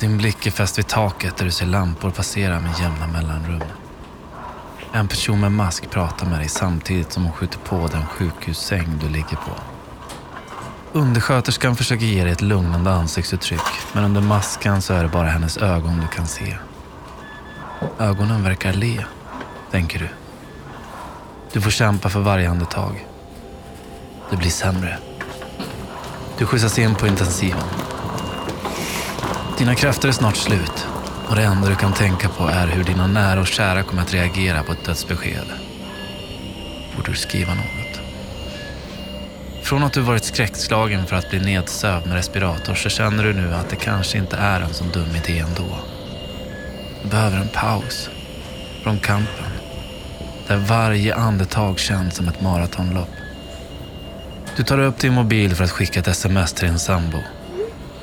Din 0.00 0.18
blick 0.18 0.46
är 0.46 0.50
fäst 0.50 0.78
vid 0.78 0.86
taket 0.86 1.36
där 1.36 1.44
du 1.44 1.50
ser 1.50 1.66
lampor 1.66 2.10
passera 2.10 2.60
med 2.60 2.70
jämna 2.80 3.06
mellanrum. 3.06 3.62
En 4.92 5.08
person 5.08 5.40
med 5.40 5.52
mask 5.52 5.90
pratar 5.90 6.26
med 6.26 6.38
dig 6.38 6.48
samtidigt 6.48 7.12
som 7.12 7.24
hon 7.24 7.32
skjuter 7.32 7.58
på 7.58 7.86
den 7.86 8.06
sjukhussäng 8.06 8.98
du 9.00 9.08
ligger 9.08 9.36
på. 9.36 9.50
Undersköterskan 10.92 11.76
försöker 11.76 12.06
ge 12.06 12.24
dig 12.24 12.32
ett 12.32 12.40
lugnande 12.40 12.90
ansiktsuttryck 12.90 13.60
men 13.92 14.04
under 14.04 14.20
maskan 14.20 14.82
så 14.82 14.94
är 14.94 15.02
det 15.02 15.08
bara 15.08 15.28
hennes 15.28 15.56
ögon 15.56 16.00
du 16.00 16.16
kan 16.16 16.26
se. 16.26 16.56
Ögonen 17.98 18.44
verkar 18.44 18.72
le, 18.72 19.04
tänker 19.70 19.98
du. 19.98 20.08
Du 21.52 21.60
får 21.60 21.70
kämpa 21.70 22.08
för 22.08 22.20
varje 22.20 22.50
andetag. 22.50 23.06
Det 24.30 24.36
blir 24.36 24.50
sämre. 24.50 24.98
Du 26.38 26.46
skjutsas 26.46 26.78
in 26.78 26.94
på 26.94 27.06
intensiven. 27.06 27.87
Dina 29.58 29.74
krafter 29.74 30.08
är 30.08 30.12
snart 30.12 30.36
slut 30.36 30.86
och 31.28 31.36
det 31.36 31.42
enda 31.42 31.68
du 31.68 31.74
kan 31.74 31.92
tänka 31.92 32.28
på 32.28 32.48
är 32.48 32.66
hur 32.66 32.84
dina 32.84 33.06
nära 33.06 33.40
och 33.40 33.46
kära 33.46 33.82
kommer 33.82 34.02
att 34.02 34.14
reagera 34.14 34.62
på 34.62 34.72
ett 34.72 34.84
dödsbesked. 34.84 35.46
Borde 36.96 37.10
du 37.10 37.16
skriva 37.16 37.54
något? 37.54 38.00
Från 39.62 39.82
att 39.82 39.92
du 39.92 40.00
varit 40.00 40.24
skräckslagen 40.24 41.06
för 41.06 41.16
att 41.16 41.30
bli 41.30 41.40
nedsövd 41.40 42.06
med 42.06 42.16
respirator 42.16 42.74
så 42.74 42.88
känner 42.88 43.24
du 43.24 43.32
nu 43.32 43.54
att 43.54 43.70
det 43.70 43.76
kanske 43.76 44.18
inte 44.18 44.36
är 44.36 44.60
en 44.60 44.74
så 44.74 44.84
dum 44.84 45.16
idé 45.24 45.38
ändå. 45.38 45.78
Du 47.02 47.08
behöver 47.08 47.36
en 47.36 47.48
paus 47.48 48.10
från 48.82 48.98
kampen 48.98 49.52
där 50.46 50.56
varje 50.56 51.14
andetag 51.14 51.78
känns 51.78 52.16
som 52.16 52.28
ett 52.28 52.40
maratonlopp. 52.40 53.10
Du 54.56 54.62
tar 54.64 54.78
upp 54.78 54.98
din 54.98 55.12
mobil 55.12 55.54
för 55.54 55.64
att 55.64 55.70
skicka 55.70 56.00
ett 56.00 56.08
sms 56.08 56.52
till 56.52 56.68
din 56.68 56.78
sambo. 56.78 57.18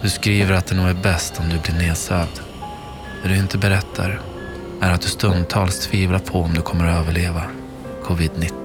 Du 0.02 0.10
skriver 0.10 0.54
att 0.54 0.68
det 0.68 0.76
nog 0.76 0.88
är 0.88 0.94
bäst 0.94 1.40
om 1.40 1.50
du 1.50 1.60
blir 1.60 1.88
nedsövd. 1.88 2.40
Det 3.24 3.30
du 3.30 3.38
inte 3.38 3.58
berättar 3.58 4.22
är 4.82 4.92
att 4.92 5.02
du 5.02 5.08
stundtals 5.08 5.88
tvivlar 5.88 6.20
på 6.20 6.40
om 6.40 6.54
du 6.54 6.62
kommer 6.62 6.86
att 6.86 7.00
överleva 7.00 7.42
covid-19. 8.04 8.56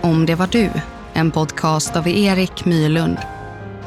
Om 0.00 0.26
det 0.26 0.34
var 0.34 0.46
du, 0.46 0.70
en 1.12 1.30
podcast 1.30 1.96
av 1.96 2.08
Erik 2.08 2.64
Mylund. 2.64 3.18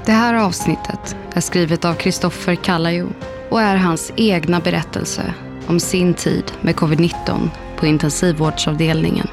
Det 0.05 0.11
här 0.11 0.33
avsnittet 0.33 1.15
är 1.33 1.41
skrivet 1.41 1.85
av 1.85 1.93
Kristoffer 1.93 2.55
Kallajo 2.55 3.09
och 3.49 3.61
är 3.61 3.75
hans 3.75 4.13
egna 4.15 4.59
berättelse 4.59 5.33
om 5.67 5.79
sin 5.79 6.13
tid 6.13 6.43
med 6.61 6.75
covid-19 6.75 7.49
på 7.77 7.85
intensivvårdsavdelningen. 7.85 9.27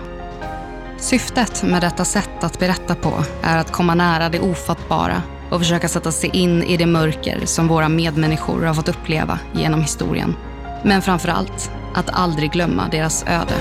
Syftet 0.99 1.63
med 1.63 1.83
detta 1.83 2.05
sätt 2.05 2.45
att 2.45 2.59
berätta 2.59 2.95
på 2.95 3.25
är 3.43 3.59
att 3.59 3.73
komma 3.73 3.95
nära 3.95 4.29
det 4.29 4.41
ofattbara 4.41 5.23
och 5.51 5.61
försöka 5.61 5.89
sätta 5.89 6.13
sig 6.13 6.31
in 6.33 6.63
i 6.63 6.77
det 6.77 6.87
mörker 6.87 7.47
som 7.47 7.69
våra 7.69 7.89
medmänniskor 7.89 8.63
har 8.63 8.75
fått 8.75 8.89
uppleva 8.89 9.39
genom 9.53 9.81
historien. 9.81 10.37
Men 10.85 11.03
framför 11.03 11.29
allt 11.29 11.71
att 11.95 12.11
aldrig 12.11 12.53
glömma 12.53 12.89
deras 12.91 13.25
öde. 13.27 13.55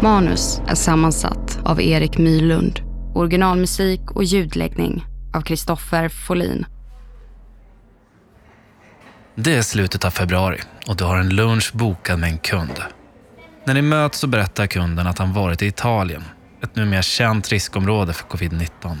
Manus 0.00 0.62
är 0.66 0.74
sammansatt 0.74 1.58
av 1.64 1.80
Erik 1.80 2.18
Mylund. 2.18 2.80
Originalmusik 3.14 4.10
och 4.10 4.24
ljudläggning 4.24 5.04
av 5.38 5.42
Kristoffer 5.42 6.08
Folin. 6.08 6.66
Det 9.34 9.54
är 9.54 9.62
slutet 9.62 10.04
av 10.04 10.10
februari 10.10 10.60
och 10.86 10.96
du 10.96 11.04
har 11.04 11.16
en 11.16 11.28
lunch 11.28 11.70
bokad 11.74 12.18
med 12.18 12.30
en 12.30 12.38
kund. 12.38 12.82
När 13.64 13.74
ni 13.74 13.82
möts 13.82 14.18
så 14.18 14.26
berättar 14.26 14.66
kunden 14.66 15.06
att 15.06 15.18
han 15.18 15.32
varit 15.32 15.62
i 15.62 15.66
Italien, 15.66 16.24
ett 16.62 16.76
numera 16.76 17.02
känt 17.02 17.48
riskområde 17.48 18.12
för 18.12 18.24
covid-19. 18.24 18.96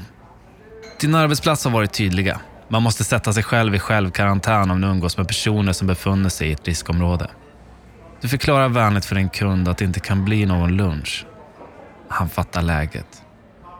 Din 1.00 1.14
arbetsplats 1.14 1.64
har 1.64 1.70
varit 1.70 1.92
tydliga. 1.92 2.40
Man 2.68 2.82
måste 2.82 3.04
sätta 3.04 3.32
sig 3.32 3.42
själv 3.42 3.74
i 3.74 3.78
självkarantän 3.78 4.70
om 4.70 4.80
man 4.80 4.90
umgås 4.90 5.16
med 5.16 5.28
personer 5.28 5.72
som 5.72 5.86
befunnit 5.86 6.32
sig 6.32 6.48
i 6.48 6.52
ett 6.52 6.68
riskområde. 6.68 7.30
Du 8.20 8.28
förklarar 8.28 8.68
vänligt 8.68 9.04
för 9.04 9.14
din 9.14 9.28
kund 9.28 9.68
att 9.68 9.78
det 9.78 9.84
inte 9.84 10.00
kan 10.00 10.24
bli 10.24 10.46
någon 10.46 10.76
lunch. 10.76 11.26
Han 12.08 12.28
fattar 12.28 12.62
läget. 12.62 13.22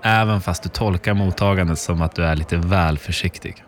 Även 0.08 0.40
fast 0.40 0.62
du 0.62 0.68
tolkar 0.68 1.14
mottagandet 1.14 1.78
som 1.78 2.02
att 2.02 2.14
du 2.14 2.24
är 2.24 2.36
lite 2.36 2.56
väl 2.56 2.98
försiktig. 2.98 3.64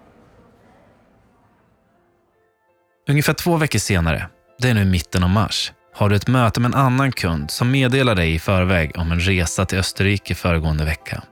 Ungefär 3.08 3.32
två 3.32 3.56
veckor 3.56 3.78
senare, 3.78 4.28
det 4.58 4.68
är 4.68 4.74
nu 4.74 4.84
mitten 4.84 5.22
av 5.22 5.30
mars, 5.30 5.72
har 5.94 6.08
du 6.08 6.16
ett 6.16 6.28
möte 6.28 6.60
med 6.60 6.68
en 6.68 6.80
annan 6.80 7.12
kund 7.12 7.50
som 7.50 7.70
meddelar 7.70 8.14
dig 8.14 8.34
i 8.34 8.38
förväg 8.38 8.92
om 8.98 9.12
en 9.12 9.20
resa 9.20 9.66
till 9.66 9.78
Österrike 9.78 10.34
föregående 10.34 10.84
vecka. 10.84 11.22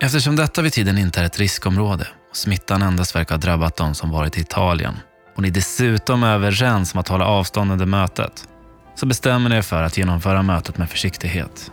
Eftersom 0.00 0.36
detta 0.36 0.62
vid 0.62 0.72
tiden 0.72 0.98
inte 0.98 1.20
är 1.20 1.24
ett 1.24 1.38
riskområde 1.38 2.06
och 2.30 2.36
smittan 2.36 2.82
endast 2.82 3.16
verkar 3.16 3.34
ha 3.34 3.40
drabbat 3.40 3.76
de 3.76 3.94
som 3.94 4.10
varit 4.10 4.38
i 4.38 4.40
Italien 4.40 4.94
och 5.36 5.42
ni 5.42 5.50
dessutom 5.50 6.22
är 6.22 6.34
överens 6.34 6.94
om 6.94 7.00
att 7.00 7.08
hålla 7.08 7.26
avstånd 7.26 7.72
under 7.72 7.86
mötet 7.86 8.48
så 8.94 9.06
bestämmer 9.06 9.50
ni 9.50 9.56
er 9.56 9.62
för 9.62 9.82
att 9.82 9.98
genomföra 9.98 10.42
mötet 10.42 10.78
med 10.78 10.90
försiktighet. 10.90 11.72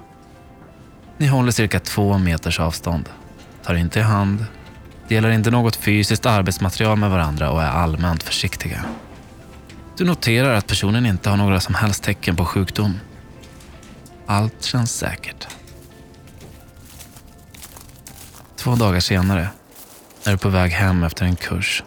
Ni 1.18 1.28
håller 1.28 1.52
cirka 1.52 1.80
två 1.80 2.18
meters 2.18 2.60
avstånd, 2.60 3.10
tar 3.64 3.76
inte 3.76 4.00
i 4.00 4.02
hand, 4.02 4.46
delar 5.08 5.30
inte 5.30 5.52
något 5.52 5.76
fysiskt 5.76 6.26
arbetsmaterial 6.26 6.98
med 6.98 7.10
varandra 7.10 7.52
och 7.52 7.64
är 7.64 7.68
allmänt 7.68 8.24
försiktiga. 8.24 8.86
Du 9.98 10.06
noterar 10.06 10.54
att 10.54 10.68
personen 10.68 11.06
inte 11.06 11.30
har 11.30 11.38
några 11.38 11.60
som 11.60 11.76
helst 11.76 12.04
tecken 12.04 12.36
på 12.36 12.46
sjukdom. 12.46 13.00
Allt 14.26 14.64
känns 14.64 14.98
säkert. 14.98 15.48
Två 18.56 18.76
dagar 18.76 19.00
senare 19.00 19.50
är 20.24 20.32
du 20.32 20.38
på 20.38 20.50
väg 20.50 20.72
hem 20.72 21.04
efter 21.04 21.26
en 21.26 21.36
kurs 21.36 21.84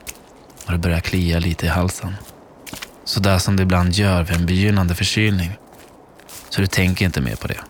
och 0.66 0.72
det 0.72 0.78
börjar 0.78 1.00
klia 1.00 1.39
lite 1.39 1.66
i 1.66 1.69
halsen. 1.69 2.15
Så 3.05 3.21
där 3.21 3.39
som 3.39 3.56
det 3.56 3.62
ibland 3.62 3.93
gör 3.93 4.22
vid 4.22 4.37
en 4.37 4.47
begynnande 4.47 4.95
förkylning. 4.95 5.59
Så 6.50 6.60
du 6.60 6.66
tänker 6.66 7.05
inte 7.05 7.21
mer 7.21 7.37
på 7.37 7.49
det. 7.49 7.60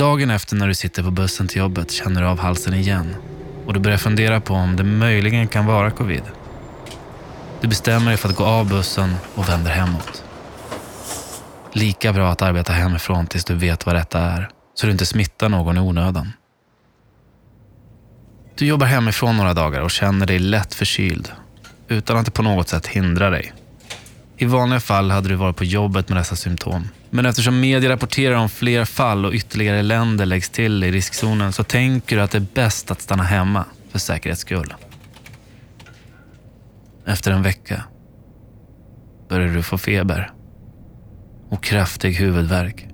Dagen 0.00 0.30
efter 0.30 0.56
när 0.56 0.68
du 0.68 0.74
sitter 0.74 1.02
på 1.02 1.10
bussen 1.10 1.48
till 1.48 1.58
jobbet 1.58 1.90
känner 1.90 2.22
du 2.22 2.28
av 2.28 2.38
halsen 2.38 2.74
igen 2.74 3.16
och 3.66 3.74
du 3.74 3.80
börjar 3.80 3.98
fundera 3.98 4.40
på 4.40 4.54
om 4.54 4.76
det 4.76 4.84
möjligen 4.84 5.48
kan 5.48 5.66
vara 5.66 5.90
covid. 5.90 6.22
Du 7.60 7.68
bestämmer 7.68 8.06
dig 8.06 8.16
för 8.16 8.28
att 8.28 8.36
gå 8.36 8.44
av 8.44 8.68
bussen 8.68 9.14
och 9.34 9.48
vänder 9.48 9.70
hemåt. 9.70 10.24
Lika 11.72 12.12
bra 12.12 12.30
att 12.30 12.42
arbeta 12.42 12.72
hemifrån 12.72 13.26
tills 13.26 13.44
du 13.44 13.54
vet 13.54 13.86
vad 13.86 13.94
detta 13.94 14.20
är, 14.20 14.48
så 14.74 14.86
du 14.86 14.92
inte 14.92 15.06
smittar 15.06 15.48
någon 15.48 15.76
i 15.76 15.80
onödan. 15.80 16.32
Du 18.58 18.66
jobbar 18.66 18.86
hemifrån 18.86 19.36
några 19.36 19.54
dagar 19.54 19.80
och 19.80 19.90
känner 19.90 20.26
dig 20.26 20.38
lätt 20.38 20.74
förkyld, 20.74 21.32
utan 21.88 22.16
att 22.16 22.24
det 22.24 22.30
på 22.30 22.42
något 22.42 22.68
sätt 22.68 22.86
hindrar 22.86 23.30
dig. 23.30 23.52
I 24.40 24.44
vanliga 24.44 24.80
fall 24.80 25.10
hade 25.10 25.28
du 25.28 25.34
varit 25.34 25.56
på 25.56 25.64
jobbet 25.64 26.08
med 26.08 26.18
dessa 26.18 26.36
symptom. 26.36 26.88
Men 27.10 27.26
eftersom 27.26 27.60
media 27.60 27.90
rapporterar 27.90 28.34
om 28.34 28.48
fler 28.48 28.84
fall 28.84 29.26
och 29.26 29.32
ytterligare 29.32 29.82
länder 29.82 30.26
läggs 30.26 30.50
till 30.50 30.84
i 30.84 30.92
riskzonen 30.92 31.52
så 31.52 31.64
tänker 31.64 32.16
du 32.16 32.22
att 32.22 32.30
det 32.30 32.38
är 32.38 32.46
bäst 32.54 32.90
att 32.90 33.00
stanna 33.00 33.22
hemma 33.22 33.64
för 33.90 33.98
säkerhets 33.98 34.40
skull. 34.40 34.74
Efter 37.06 37.32
en 37.32 37.42
vecka 37.42 37.84
börjar 39.28 39.48
du 39.48 39.62
få 39.62 39.78
feber 39.78 40.32
och 41.50 41.64
kraftig 41.64 42.12
huvudvärk 42.12 42.88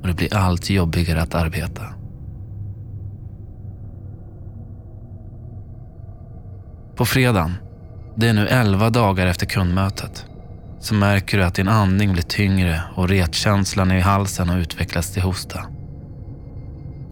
och 0.00 0.06
det 0.08 0.14
blir 0.14 0.34
allt 0.34 0.70
jobbigare 0.70 1.22
att 1.22 1.34
arbeta. 1.34 1.82
På 6.96 7.06
fredagen, 7.06 7.54
det 8.16 8.28
är 8.28 8.32
nu 8.32 8.48
elva 8.48 8.90
dagar 8.90 9.26
efter 9.26 9.46
kundmötet, 9.46 10.26
så 10.80 10.94
märker 10.94 11.38
du 11.38 11.44
att 11.44 11.54
din 11.54 11.68
andning 11.68 12.12
blir 12.12 12.22
tyngre 12.22 12.82
och 12.94 13.08
retkänslan 13.08 13.92
i 13.92 14.00
halsen 14.00 14.48
har 14.48 14.58
utvecklats 14.58 15.12
till 15.12 15.22
hosta. 15.22 15.64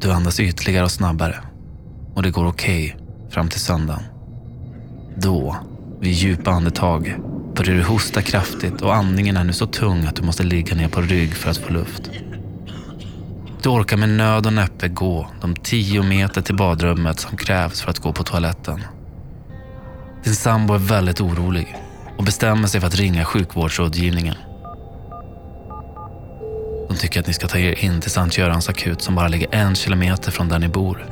Du 0.00 0.12
andas 0.12 0.41
ytterligare 0.41 0.85
och 0.85 0.91
snabbare 0.91 1.41
och 2.15 2.23
det 2.23 2.31
går 2.31 2.47
okej 2.47 2.94
okay 2.94 3.31
fram 3.31 3.49
till 3.49 3.61
söndagen. 3.61 4.03
Då, 5.17 5.56
vid 6.00 6.12
djupa 6.12 6.50
andetag, 6.50 7.15
börjar 7.55 7.75
du 7.75 7.82
hosta 7.82 8.23
kraftigt 8.23 8.82
och 8.82 8.94
andningen 8.94 9.37
är 9.37 9.44
nu 9.44 9.53
så 9.53 9.67
tung 9.67 10.05
att 10.06 10.17
du 10.17 10.23
måste 10.23 10.43
ligga 10.43 10.75
ner 10.75 10.88
på 10.88 11.00
rygg 11.00 11.35
för 11.35 11.50
att 11.50 11.56
få 11.56 11.73
luft. 11.73 12.11
Du 13.62 13.69
orkar 13.69 13.97
med 13.97 14.09
nöd 14.09 14.47
och 14.47 14.53
näppe 14.53 14.88
gå 14.88 15.29
de 15.41 15.56
tio 15.56 16.03
meter 16.03 16.43
till 16.43 16.56
badrummet 16.56 17.21
som 17.21 17.37
krävs 17.37 17.82
för 17.82 17.91
att 17.91 17.99
gå 17.99 18.12
på 18.12 18.23
toaletten. 18.23 18.81
Din 20.25 20.35
sambo 20.35 20.75
är 20.75 20.79
väldigt 20.79 21.21
orolig 21.21 21.76
och 22.19 22.25
bestämmer 22.25 22.69
sig 22.69 22.81
för 22.81 22.88
att 22.88 22.94
ringa 22.94 23.25
sjukvårdsrådgivningen. 23.25 24.35
De 26.88 26.97
tycker 26.97 27.20
att 27.20 27.26
ni 27.26 27.32
ska 27.32 27.49
ta 27.49 27.59
er 27.59 27.85
in 27.85 28.00
till 28.00 28.11
Sankt 28.11 28.38
Görans 28.38 28.69
akut 28.69 29.03
som 29.03 29.15
bara 29.15 29.29
ligger 29.29 29.55
en 29.55 29.75
kilometer 29.75 30.31
från 30.31 30.49
där 30.49 30.59
ni 30.59 30.69
bor. 30.69 31.06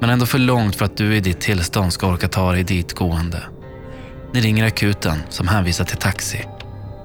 Men 0.00 0.10
ändå 0.10 0.26
för 0.26 0.38
långt 0.38 0.76
för 0.76 0.84
att 0.84 0.96
du 0.96 1.16
i 1.16 1.20
ditt 1.20 1.40
tillstånd 1.40 1.92
ska 1.92 2.06
orka 2.06 2.28
ta 2.28 2.52
dig 2.52 2.64
dit 2.64 2.92
gående. 2.92 3.42
Ni 4.32 4.40
ringer 4.40 4.66
akuten 4.66 5.18
som 5.28 5.48
hänvisar 5.48 5.84
till 5.84 5.96
taxi 5.96 6.44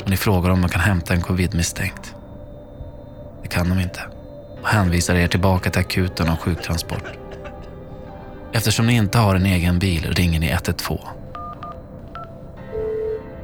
och 0.04 0.10
ni 0.10 0.18
frågar 0.18 0.50
om 0.50 0.62
de 0.62 0.70
kan 0.70 0.82
hämta 0.82 1.14
en 1.14 1.22
covid-misstänkt. 1.22 2.16
Det 3.42 3.48
kan 3.48 3.70
de 3.70 3.80
inte 3.80 4.02
och 4.62 4.68
hänvisar 4.68 5.16
er 5.16 5.28
tillbaka 5.28 5.70
till 5.70 5.82
akuten 5.82 6.30
och 6.30 6.40
sjuktransport. 6.40 7.04
Eftersom 8.54 8.88
ni 8.88 8.96
inte 8.96 9.18
har 9.18 9.36
en 9.36 9.46
egen 9.46 9.80
bil 9.80 10.14
ringer 10.14 10.40
ni 10.40 10.50
112. 10.50 11.00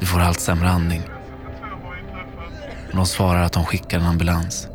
Du 0.01 0.07
får 0.07 0.19
allt 0.19 0.39
sämre 0.39 0.69
andning. 0.69 1.01
Och 2.89 2.95
de 2.95 3.05
svarar 3.05 3.41
att 3.41 3.53
de 3.53 3.65
skickar 3.65 3.99
en 3.99 4.05
ambulans. 4.05 4.67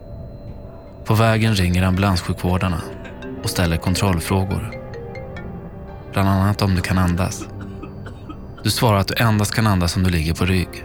På 1.05 1.15
vägen 1.15 1.55
ringer 1.55 1.83
ambulanssjukvårdarna 1.83 2.81
och 3.43 3.51
ställer 3.51 3.77
kontrollfrågor. 3.77 4.75
Bland 6.13 6.29
annat 6.29 6.63
om 6.63 6.75
du 6.75 6.81
kan 6.81 6.99
andas. 6.99 7.45
Du 8.63 8.71
svarar 8.71 8.99
att 8.99 9.09
du 9.09 9.15
endast 9.15 9.55
kan 9.55 9.67
andas 9.67 9.97
om 9.97 10.03
du 10.03 10.11
ligger 10.11 10.35
på 10.35 10.45
rygg. 10.45 10.85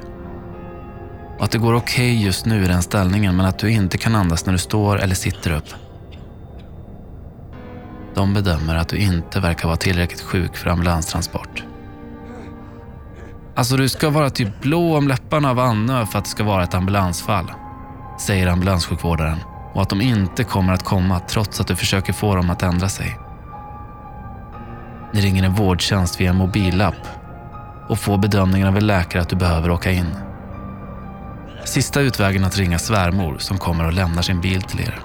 Och 1.38 1.43
att 1.43 1.51
det 1.51 1.57
går 1.57 1.73
okej 1.73 2.13
okay 2.13 2.25
just 2.25 2.45
nu 2.45 2.63
i 2.63 2.67
den 2.67 2.83
ställningen 2.83 3.35
men 3.35 3.45
att 3.45 3.59
du 3.59 3.71
inte 3.71 3.97
kan 3.97 4.15
andas 4.15 4.45
när 4.45 4.53
du 4.53 4.59
står 4.59 4.99
eller 4.99 5.15
sitter 5.15 5.51
upp. 5.51 5.69
De 8.15 8.33
bedömer 8.33 8.75
att 8.75 8.89
du 8.89 8.97
inte 8.97 9.39
verkar 9.39 9.67
vara 9.67 9.77
tillräckligt 9.77 10.21
sjuk 10.21 10.57
för 10.57 10.69
ambulanstransport. 10.69 11.63
Alltså 13.56 13.77
du 13.77 13.89
ska 13.89 14.09
vara 14.09 14.30
typ 14.30 14.62
blå 14.62 14.98
om 14.98 15.07
läpparna 15.07 15.50
av 15.50 15.59
Annö 15.59 16.06
för 16.06 16.19
att 16.19 16.25
det 16.25 16.31
ska 16.31 16.44
vara 16.44 16.63
ett 16.63 16.74
ambulansfall, 16.74 17.51
säger 18.19 18.48
ambulanssjukvårdaren 18.48 19.38
och 19.74 19.81
att 19.81 19.89
de 19.89 20.01
inte 20.01 20.44
kommer 20.44 20.74
att 20.74 20.83
komma 20.83 21.19
trots 21.19 21.62
att 21.62 21.68
du 21.68 21.75
försöker 21.75 22.13
få 22.13 22.36
dem 22.36 22.50
att 22.50 22.63
ändra 22.63 22.89
sig. 22.89 23.18
Ni 25.13 25.21
ringer 25.21 25.44
en 25.44 25.53
vårdtjänst 25.53 26.21
via 26.21 26.30
en 26.30 26.36
mobilapp 26.36 27.07
och 27.89 28.00
får 28.00 28.18
bedömningen 28.18 28.68
av 28.68 28.77
en 28.77 28.88
läkare 28.88 29.21
att 29.21 29.30
du 29.30 29.36
behöver 29.36 29.71
åka 29.71 29.92
in. 29.92 30.15
Sista 31.65 32.01
utvägen 32.01 32.44
att 32.44 32.57
ringa 32.57 32.80
svärmor 32.80 33.38
som 33.38 33.57
kommer 33.57 33.86
och 33.86 33.94
lämnar 33.94 34.21
sin 34.21 34.42
bil 34.42 34.62
till 34.62 34.80
er. 34.80 35.00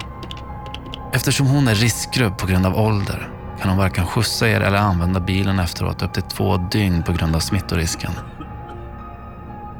Eftersom 1.13 1.47
hon 1.47 1.67
är 1.67 1.75
riskgrupp 1.75 2.37
på 2.37 2.47
grund 2.47 2.65
av 2.65 2.77
ålder 2.77 3.29
kan 3.61 3.69
hon 3.69 3.77
varken 3.77 4.05
skjutsa 4.05 4.47
er 4.47 4.61
eller 4.61 4.77
använda 4.77 5.19
bilen 5.19 5.59
efteråt 5.59 6.01
upp 6.01 6.13
till 6.13 6.23
två 6.23 6.57
dygn 6.57 7.03
på 7.03 7.11
grund 7.11 7.35
av 7.35 7.39
smittorisken. 7.39 8.11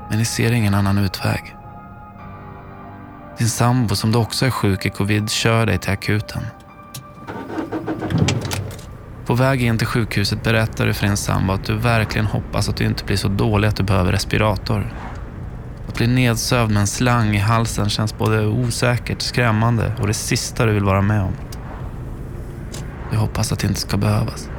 Men 0.10 0.20
ni 0.20 0.26
ser 0.26 0.52
ingen 0.52 0.74
annan 0.74 0.98
utväg. 0.98 1.56
Din 3.38 3.50
sambo 3.50 3.96
som 3.96 4.12
du 4.12 4.18
också 4.18 4.46
är 4.46 4.50
sjuk 4.50 4.86
i 4.86 4.90
covid 4.90 5.30
kör 5.30 5.66
dig 5.66 5.78
till 5.78 5.92
akuten. 5.92 6.42
På 9.26 9.34
väg 9.34 9.62
in 9.62 9.78
till 9.78 9.88
sjukhuset 9.88 10.44
berättar 10.44 10.86
du 10.86 10.94
för 10.94 11.08
din 11.08 11.18
sambo 11.18 11.54
att 11.54 11.66
du 11.66 11.76
verkligen 11.76 12.26
hoppas 12.26 12.70
att 12.70 12.78
du 12.78 12.84
inte 12.84 13.06
blir 13.06 13.18
så 13.18 13.28
dålig 13.28 13.68
att 13.68 13.76
du 13.76 13.84
behöver 13.84 14.12
respirator. 14.12 14.94
Att 15.88 15.96
bli 15.96 16.08
nedsövd 16.08 16.72
med 16.72 16.82
en 16.82 16.88
slang 16.88 17.36
i 17.36 17.40
halsen 17.40 17.90
känns 17.90 18.18
både 18.18 18.46
osäkert, 18.46 19.22
skrämmande 19.22 19.94
och 20.00 20.08
det 20.08 20.14
sista 20.14 20.66
du 20.66 20.74
vill 20.74 20.84
vara 20.84 21.02
med 21.02 21.22
om. 21.22 21.34
Du 23.12 23.18
hoppas 23.18 23.52
att 23.52 23.60
det 23.60 23.68
inte 23.68 23.80
ska 23.80 23.98
behövas. 23.98 24.50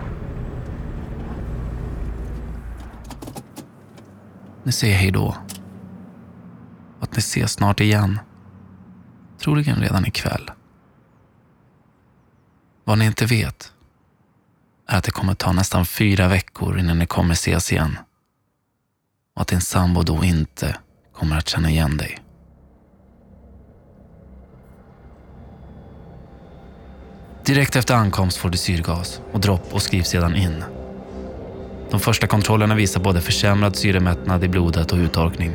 Ni 4.68 4.72
säger 4.72 4.96
hej 4.96 5.10
då. 5.10 5.36
Och 6.96 7.02
att 7.02 7.12
ni 7.12 7.18
ses 7.18 7.52
snart 7.52 7.80
igen. 7.80 8.20
Troligen 9.38 9.76
redan 9.76 10.06
ikväll. 10.06 10.50
Vad 12.84 12.98
ni 12.98 13.04
inte 13.04 13.26
vet 13.26 13.72
är 14.86 14.98
att 14.98 15.04
det 15.04 15.10
kommer 15.10 15.34
ta 15.34 15.52
nästan 15.52 15.86
fyra 15.86 16.28
veckor 16.28 16.78
innan 16.78 16.98
ni 16.98 17.06
kommer 17.06 17.32
ses 17.32 17.72
igen. 17.72 17.98
Och 19.34 19.42
att 19.42 19.48
din 19.48 19.60
sambo 19.60 20.02
då 20.02 20.24
inte 20.24 20.76
kommer 21.12 21.38
att 21.38 21.48
känna 21.48 21.70
igen 21.70 21.96
dig. 21.96 22.18
Direkt 27.44 27.76
efter 27.76 27.94
ankomst 27.94 28.36
får 28.36 28.50
du 28.50 28.58
syrgas 28.58 29.20
och 29.32 29.40
dropp 29.40 29.74
och 29.74 29.82
skrivs 29.82 30.08
sedan 30.08 30.36
in. 30.36 30.64
De 31.90 32.00
första 32.00 32.26
kontrollerna 32.26 32.74
visar 32.74 33.00
både 33.00 33.20
försämrad 33.20 33.76
syremättnad 33.76 34.44
i 34.44 34.48
blodet 34.48 34.92
och 34.92 34.98
uttorkning. 34.98 35.52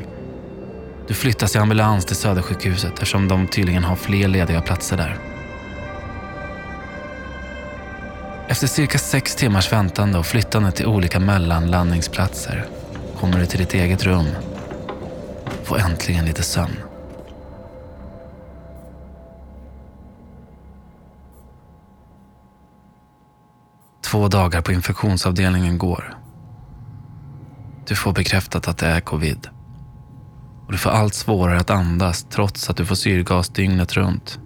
Du 1.07 1.13
flyttas 1.13 1.55
i 1.55 1.59
ambulans 1.59 2.05
till 2.05 2.15
Södersjukhuset 2.15 2.93
eftersom 2.93 3.27
de 3.27 3.47
tydligen 3.47 3.83
har 3.83 3.95
fler 3.95 4.27
lediga 4.27 4.61
platser 4.61 4.97
där. 4.97 5.17
Efter 8.47 8.67
cirka 8.67 8.97
sex 8.97 9.35
timmars 9.35 9.71
väntande 9.71 10.17
och 10.17 10.25
flyttande 10.25 10.71
till 10.71 10.85
olika 10.85 11.19
mellanlandningsplatser 11.19 12.65
kommer 13.19 13.39
du 13.39 13.45
till 13.45 13.59
ditt 13.59 13.73
eget 13.73 14.03
rum. 14.03 14.27
Få 15.63 15.75
äntligen 15.75 16.25
lite 16.25 16.43
sömn. 16.43 16.77
Två 24.05 24.27
dagar 24.27 24.61
på 24.61 24.71
infektionsavdelningen 24.71 25.77
går. 25.77 26.22
Du 27.87 27.95
får 27.95 28.13
bekräftat 28.13 28.67
att 28.67 28.77
det 28.77 28.87
är 28.87 28.99
covid. 28.99 29.47
Och 30.65 30.71
du 30.71 30.77
får 30.77 30.89
allt 30.89 31.13
svårare 31.13 31.59
att 31.59 31.69
andas 31.69 32.25
trots 32.29 32.69
att 32.69 32.77
du 32.77 32.85
får 32.85 32.95
syrgas 32.95 33.49
dygnet 33.49 33.93
runt. 33.93 34.39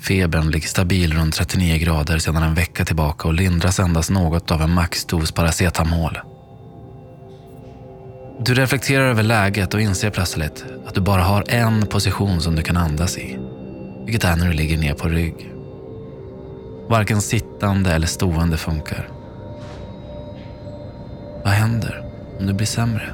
Febern 0.00 0.50
ligger 0.50 0.68
stabil 0.68 1.14
runt 1.14 1.34
39 1.34 1.78
grader 1.78 2.18
sedan 2.18 2.42
en 2.42 2.54
vecka 2.54 2.84
tillbaka 2.84 3.28
och 3.28 3.34
lindras 3.34 3.80
endast 3.80 4.10
något 4.10 4.50
av 4.50 4.62
en 4.62 4.74
maxdos 4.74 5.32
paracetamol. 5.32 6.18
Du 8.40 8.54
reflekterar 8.54 9.04
över 9.04 9.22
läget 9.22 9.74
och 9.74 9.80
inser 9.80 10.10
plötsligt 10.10 10.64
att 10.86 10.94
du 10.94 11.00
bara 11.00 11.22
har 11.22 11.44
en 11.48 11.86
position 11.86 12.40
som 12.40 12.56
du 12.56 12.62
kan 12.62 12.76
andas 12.76 13.18
i. 13.18 13.38
Vilket 14.04 14.24
är 14.24 14.36
när 14.36 14.46
du 14.46 14.52
ligger 14.52 14.78
ner 14.78 14.94
på 14.94 15.08
rygg. 15.08 15.52
Varken 16.88 17.22
sittande 17.22 17.92
eller 17.92 18.06
stående 18.06 18.56
funkar. 18.56 19.13
Vad 21.44 21.52
händer 21.52 22.02
om 22.38 22.46
du 22.46 22.52
blir 22.52 22.66
sämre? 22.66 23.10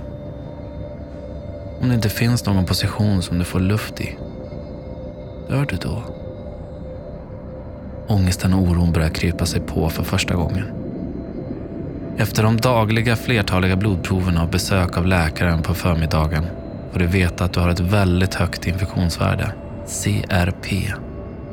Om 1.81 1.88
det 1.88 1.94
inte 1.94 2.09
finns 2.09 2.47
någon 2.47 2.67
position 2.67 3.23
som 3.23 3.38
du 3.38 3.44
får 3.44 3.61
luft 3.61 4.00
i, 4.00 4.17
dör 5.49 5.67
du 5.69 5.77
då? 5.77 6.03
Ångesten 8.09 8.55
och 8.55 8.62
oron 8.62 8.93
börjar 8.93 9.09
krypa 9.09 9.47
sig 9.47 9.61
på 9.61 9.88
för 9.88 10.05
första 10.05 10.35
gången. 10.35 10.65
Efter 12.17 12.43
de 12.43 12.56
dagliga 12.56 13.17
flertaliga 13.17 13.77
blodproverna 13.77 14.43
och 14.43 14.49
besök 14.49 14.96
av 14.96 15.06
läkaren 15.06 15.63
på 15.63 15.75
förmiddagen 15.75 16.44
får 16.93 16.99
du 16.99 17.06
veta 17.06 17.44
att 17.44 17.53
du 17.53 17.60
har 17.60 17.69
ett 17.69 17.81
väldigt 17.81 18.34
högt 18.34 18.67
infektionsvärde, 18.67 19.53
CRP, 19.87 20.93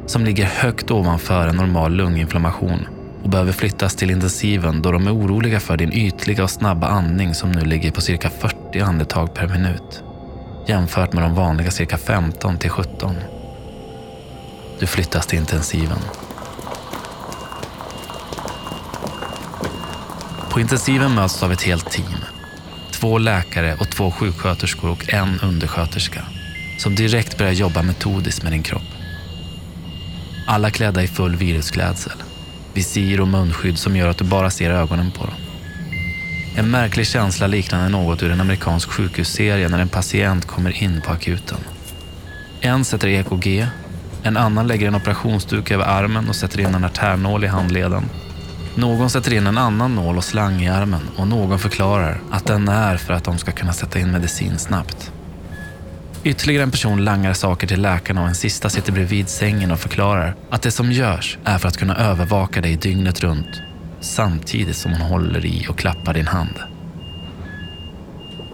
som 0.05 0.25
ligger 0.25 0.45
högt 0.45 0.91
ovanför 0.91 1.47
en 1.47 1.55
normal 1.55 1.93
lunginflammation 1.93 2.96
och 3.27 3.31
behöver 3.31 3.51
flyttas 3.51 3.95
till 3.95 4.09
intensiven 4.11 4.81
då 4.81 4.91
de 4.91 5.07
är 5.07 5.15
oroliga 5.15 5.59
för 5.59 5.77
din 5.77 5.93
ytliga 5.93 6.43
och 6.43 6.49
snabba 6.49 6.87
andning 6.87 7.35
som 7.35 7.51
nu 7.51 7.61
ligger 7.61 7.91
på 7.91 8.01
cirka 8.01 8.29
40 8.29 8.79
andetag 8.79 9.33
per 9.33 9.47
minut 9.47 10.03
jämfört 10.67 11.13
med 11.13 11.23
de 11.23 11.35
vanliga 11.35 11.71
cirka 11.71 11.97
15 11.97 12.57
till 12.57 12.69
17. 12.69 13.15
Du 14.79 14.87
flyttas 14.87 15.27
till 15.27 15.39
intensiven. 15.39 15.97
På 20.49 20.59
intensiven 20.59 21.15
möts 21.15 21.39
du 21.39 21.45
av 21.45 21.51
ett 21.51 21.63
helt 21.63 21.91
team. 21.91 22.19
Två 22.91 23.17
läkare 23.17 23.77
och 23.79 23.89
två 23.89 24.11
sjuksköterskor 24.11 24.89
och 24.89 25.13
en 25.13 25.39
undersköterska 25.43 26.21
som 26.79 26.95
direkt 26.95 27.37
börjar 27.37 27.53
jobba 27.53 27.81
metodiskt 27.81 28.43
med 28.43 28.51
din 28.51 28.63
kropp. 28.63 28.89
Alla 30.47 30.71
klädda 30.71 31.03
i 31.03 31.07
full 31.07 31.35
virusklädsel. 31.35 32.26
Visir 32.77 33.21
och 33.21 33.27
munskydd 33.27 33.77
som 33.77 33.95
gör 33.95 34.07
att 34.07 34.17
du 34.17 34.23
bara 34.23 34.49
ser 34.49 34.69
ögonen 34.69 35.11
på 35.11 35.25
dem. 35.25 35.35
En 36.55 36.71
märklig 36.71 37.07
känsla 37.07 37.47
liknande 37.47 37.89
något 37.89 38.23
ur 38.23 38.31
en 38.31 38.41
amerikansk 38.41 38.89
sjukhusserie 38.89 39.69
när 39.69 39.79
en 39.79 39.89
patient 39.89 40.45
kommer 40.45 40.83
in 40.83 41.01
på 41.01 41.11
akuten. 41.11 41.57
En 42.61 42.85
sätter 42.85 43.07
EKG, 43.07 43.67
en 44.23 44.37
annan 44.37 44.67
lägger 44.67 44.87
en 44.87 44.95
operationsduk 44.95 45.71
över 45.71 45.85
armen 45.85 46.29
och 46.29 46.35
sätter 46.35 46.59
in 46.59 46.75
en 46.75 46.83
artärnål 46.83 47.43
i 47.43 47.47
handleden. 47.47 48.03
Någon 48.75 49.09
sätter 49.09 49.33
in 49.33 49.47
en 49.47 49.57
annan 49.57 49.95
nål 49.95 50.17
och 50.17 50.23
slang 50.23 50.61
i 50.61 50.69
armen 50.69 51.01
och 51.17 51.27
någon 51.27 51.59
förklarar 51.59 52.21
att 52.31 52.45
den 52.45 52.67
är 52.67 52.97
för 52.97 53.13
att 53.13 53.23
de 53.23 53.37
ska 53.37 53.51
kunna 53.51 53.73
sätta 53.73 53.99
in 53.99 54.11
medicin 54.11 54.57
snabbt. 54.57 55.11
Ytterligare 56.27 56.63
en 56.63 56.71
person 56.71 57.05
langar 57.05 57.33
saker 57.33 57.67
till 57.67 57.81
läkarna 57.81 58.21
och 58.21 58.27
en 58.27 58.35
sista 58.35 58.69
sitter 58.69 58.91
bredvid 58.91 59.29
sängen 59.29 59.71
och 59.71 59.79
förklarar 59.79 60.35
att 60.49 60.61
det 60.61 60.71
som 60.71 60.91
görs 60.91 61.37
är 61.43 61.57
för 61.57 61.67
att 61.67 61.77
kunna 61.77 61.95
övervaka 61.95 62.61
dig 62.61 62.75
dygnet 62.75 63.19
runt 63.21 63.61
samtidigt 63.99 64.75
som 64.75 64.91
hon 64.91 65.01
håller 65.01 65.45
i 65.45 65.65
och 65.69 65.77
klappar 65.77 66.13
din 66.13 66.27
hand. 66.27 66.53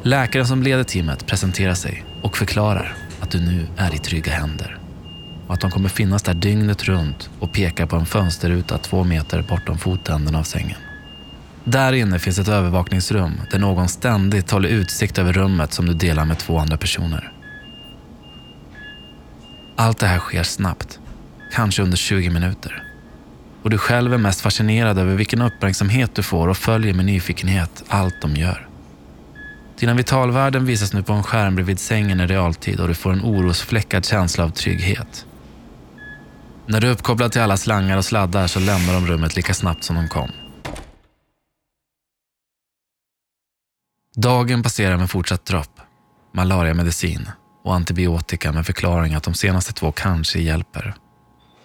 Läkaren 0.04 0.48
som 0.48 0.64
leder 0.64 0.84
teamet 0.84 1.28
presenterar 1.28 1.74
sig 1.74 2.06
och 2.22 2.38
förklarar 2.38 2.96
att 3.20 3.32
du 3.32 3.42
nu 3.42 3.68
är 3.78 3.96
i 3.96 3.98
trygga 3.98 4.32
händer 4.32 4.78
och 5.48 5.54
att 5.54 5.62
de 5.62 5.72
kommer 5.72 5.90
finnas 5.90 6.24
där 6.24 6.34
dygnet 6.34 6.84
runt 6.84 7.30
och 7.40 7.54
pekar 7.54 7.86
på 7.86 7.96
en 7.96 8.06
fönsterruta 8.06 8.78
två 8.78 9.04
meter 9.04 9.46
bortom 9.50 9.78
fotändan 9.78 10.36
av 10.36 10.44
sängen. 10.44 10.78
Där 11.64 11.94
inne 11.94 12.20
finns 12.20 12.40
ett 12.40 12.48
övervakningsrum 12.48 13.42
där 13.52 13.60
någon 13.60 13.90
ständigt 13.90 14.52
håller 14.52 14.70
utsikt 14.70 15.18
över 15.18 15.34
rummet 15.34 15.74
som 15.74 15.86
du 15.86 15.94
delar 15.94 16.26
med 16.26 16.40
två 16.40 16.58
andra 16.58 16.78
personer. 16.78 17.34
Allt 19.84 20.00
det 20.00 20.08
här 20.08 20.20
sker 20.20 20.44
snabbt, 20.44 21.00
kanske 21.52 21.82
under 21.82 21.98
20 21.98 22.30
minuter. 22.30 22.84
Och 23.64 23.70
du 23.70 23.78
själv 23.78 24.14
är 24.14 24.18
mest 24.18 24.42
fascinerad 24.42 25.00
över 25.00 25.16
vilken 25.16 25.42
uppmärksamhet 25.42 26.16
du 26.16 26.24
får 26.24 26.48
och 26.48 26.58
följer 26.58 26.94
med 26.94 27.06
nyfikenhet 27.06 27.84
allt 27.88 28.22
de 28.22 28.36
gör. 28.36 28.68
Dina 29.80 29.94
vitalvärden 29.94 30.66
visas 30.66 30.94
nu 30.94 31.04
på 31.04 31.14
en 31.14 31.24
skärm 31.24 31.56
bredvid 31.56 31.80
sängen 31.80 32.22
i 32.22 32.28
realtid 32.28 32.80
och 32.80 32.88
du 32.88 32.94
får 32.94 33.14
en 33.14 33.22
orosfläckad 33.22 34.06
känsla 34.06 34.44
av 34.44 34.50
trygghet. 34.50 35.26
När 36.66 36.82
du 36.82 36.88
är 36.88 36.92
uppkopplad 36.92 37.32
till 37.32 37.42
alla 37.42 37.58
slangar 37.58 37.98
och 37.98 38.06
sladdar 38.06 38.48
så 38.48 38.60
lämnar 38.60 38.94
de 38.94 39.08
rummet 39.08 39.36
lika 39.36 39.54
snabbt 39.54 39.84
som 39.84 39.96
de 39.96 40.08
kom. 40.08 40.32
Dagen 44.16 44.64
passerar 44.64 44.98
med 44.98 45.10
fortsatt 45.10 45.46
dropp, 45.46 45.80
malariamedicin 46.34 47.30
och 47.64 47.76
antibiotika 47.76 48.52
med 48.52 48.66
förklaring 48.66 49.14
att 49.14 49.24
de 49.24 49.34
senaste 49.34 49.74
två 49.74 49.92
kanske 49.92 50.40
hjälper. 50.40 50.96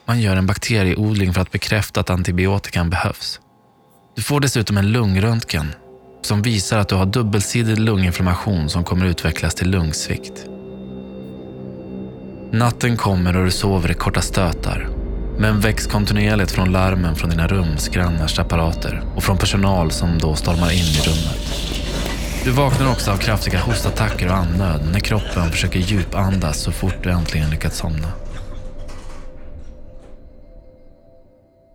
Man 0.05 0.21
gör 0.21 0.37
en 0.37 0.47
bakterieodling 0.47 1.35
för 1.35 1.41
att 1.41 1.53
bekräfta 1.53 2.01
att 2.01 2.11
antibiotikan 2.11 2.91
behövs. 2.91 3.41
Du 4.17 4.23
får 4.23 4.41
dessutom 4.41 4.77
en 4.77 4.93
lungröntgen 4.93 5.75
som 6.23 6.43
visar 6.43 6.79
att 6.79 6.89
du 6.89 6.95
har 6.95 7.07
dubbelsidig 7.07 7.79
lunginflammation 7.79 8.69
som 8.69 8.85
kommer 8.85 9.07
utvecklas 9.07 9.55
till 9.55 9.71
lungsvikt. 9.71 10.47
Natten 12.53 12.97
kommer 12.97 13.37
och 13.37 13.45
du 13.45 13.51
sover 13.51 13.91
i 13.91 13.95
korta 13.95 14.21
stötar 14.21 14.89
men 15.39 15.61
väcks 15.61 15.87
kontinuerligt 15.87 16.51
från 16.51 16.73
larmen 16.73 17.17
från 17.17 17.31
dina 17.31 17.47
rumsgrannars 17.47 18.39
apparater 18.39 19.03
och 19.17 19.25
från 19.25 19.39
personal 19.39 19.91
som 19.91 20.19
då 20.19 20.35
stormar 20.35 20.71
in 20.71 20.79
i 20.79 21.01
rummet. 21.07 21.68
Du 22.49 22.55
vaknar 22.55 22.91
också 22.91 23.11
av 23.11 23.17
kraftiga 23.17 23.61
hostattacker 23.61 24.29
och 24.29 24.37
andnöd 24.37 24.89
när 24.93 25.01
kroppen 25.01 25.51
försöker 25.51 25.79
djupandas 25.79 26.61
så 26.61 26.73
fort 26.73 26.95
du 27.03 27.11
äntligen 27.11 27.51
lyckats 27.51 27.79
somna. 27.79 28.13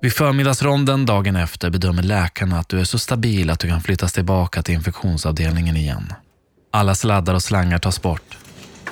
Vid 0.01 0.13
förmiddagsronden 0.13 1.05
dagen 1.05 1.35
efter 1.35 1.69
bedömer 1.69 2.03
läkarna 2.03 2.59
att 2.59 2.69
du 2.69 2.79
är 2.79 2.83
så 2.83 2.99
stabil 2.99 3.49
att 3.49 3.59
du 3.59 3.67
kan 3.67 3.81
flyttas 3.81 4.13
tillbaka 4.13 4.63
till 4.63 4.75
infektionsavdelningen 4.75 5.77
igen. 5.77 6.13
Alla 6.71 6.95
sladdar 6.95 7.33
och 7.33 7.43
slangar 7.43 7.79
tas 7.79 8.01
bort 8.01 8.37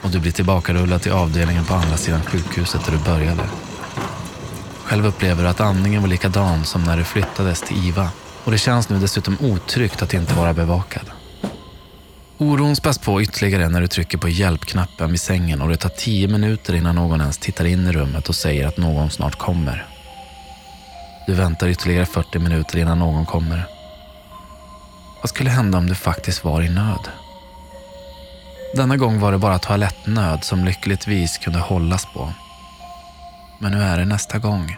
och 0.01 0.09
du 0.09 0.19
blir 0.19 0.31
tillbakarullad 0.31 1.01
till 1.01 1.11
avdelningen 1.11 1.65
på 1.65 1.73
andra 1.73 1.97
sidan 1.97 2.21
sjukhuset 2.21 2.85
där 2.85 2.91
du 2.91 2.97
började. 2.97 3.43
Själv 4.83 5.05
upplever 5.05 5.43
du 5.43 5.49
att 5.49 5.61
andningen 5.61 6.01
var 6.01 6.09
likadan 6.09 6.65
som 6.65 6.83
när 6.83 6.97
du 6.97 7.03
flyttades 7.03 7.61
till 7.61 7.87
IVA 7.87 8.09
och 8.43 8.51
det 8.51 8.57
känns 8.57 8.89
nu 8.89 8.99
dessutom 8.99 9.37
otryggt 9.39 10.01
att 10.01 10.13
inte 10.13 10.33
vara 10.33 10.53
bevakad. 10.53 11.20
Oron 12.41 12.75
späs 12.75 12.97
på 12.97 13.21
ytterligare 13.21 13.69
när 13.69 13.81
du 13.81 13.87
trycker 13.87 14.17
på 14.17 14.29
hjälpknappen 14.29 15.11
vid 15.11 15.21
sängen 15.21 15.61
och 15.61 15.69
det 15.69 15.77
tar 15.77 15.89
tio 15.89 16.27
minuter 16.27 16.75
innan 16.75 16.95
någon 16.95 17.21
ens 17.21 17.37
tittar 17.37 17.65
in 17.65 17.87
i 17.87 17.91
rummet 17.91 18.29
och 18.29 18.35
säger 18.35 18.67
att 18.67 18.77
någon 18.77 19.09
snart 19.09 19.35
kommer. 19.35 19.85
Du 21.27 21.33
väntar 21.33 21.67
ytterligare 21.67 22.05
40 22.05 22.39
minuter 22.39 22.77
innan 22.77 22.99
någon 22.99 23.25
kommer. 23.25 23.65
Vad 25.21 25.29
skulle 25.29 25.49
hända 25.49 25.77
om 25.77 25.87
du 25.87 25.95
faktiskt 25.95 26.43
var 26.43 26.61
i 26.61 26.69
nöd? 26.69 27.07
Denna 28.75 28.97
gång 28.97 29.19
var 29.19 29.31
det 29.31 29.37
bara 29.37 29.59
toalettnöd 29.59 30.43
som 30.43 30.65
lyckligtvis 30.65 31.37
kunde 31.37 31.59
hållas 31.59 32.05
på. 32.13 32.33
Men 33.59 33.71
nu 33.71 33.83
är 33.83 33.97
det 33.97 34.05
nästa 34.05 34.37
gång. 34.37 34.77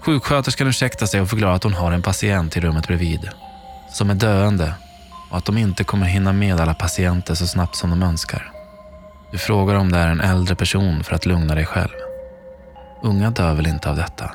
Sjuksköterskan 0.00 0.66
ursäktar 0.66 1.06
sig 1.06 1.20
och 1.20 1.30
förklarar 1.30 1.54
att 1.54 1.64
hon 1.64 1.74
har 1.74 1.92
en 1.92 2.02
patient 2.02 2.56
i 2.56 2.60
rummet 2.60 2.86
bredvid 2.86 3.28
som 3.92 4.10
är 4.10 4.14
döende 4.14 4.74
och 5.30 5.38
att 5.38 5.44
de 5.44 5.58
inte 5.58 5.84
kommer 5.84 6.06
hinna 6.06 6.32
med 6.32 6.60
alla 6.60 6.74
patienter 6.74 7.34
så 7.34 7.46
snabbt 7.46 7.76
som 7.76 7.90
de 7.90 8.02
önskar. 8.02 8.52
Du 9.32 9.38
frågar 9.38 9.74
om 9.74 9.92
det 9.92 9.98
är 9.98 10.08
en 10.08 10.20
äldre 10.20 10.54
person 10.54 11.04
för 11.04 11.14
att 11.14 11.26
lugna 11.26 11.54
dig 11.54 11.66
själv. 11.66 11.94
Unga 13.02 13.30
dör 13.30 13.54
väl 13.54 13.66
inte 13.66 13.90
av 13.90 13.96
detta? 13.96 14.30